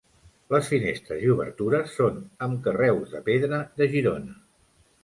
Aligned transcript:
Les 0.53 0.69
finestres 0.71 1.21
i 1.27 1.29
obertures 1.33 1.93
són 1.99 2.17
amb 2.47 2.59
carreus 2.69 3.15
de 3.17 3.23
pedra 3.33 3.63
de 3.83 3.91
Girona. 3.97 4.41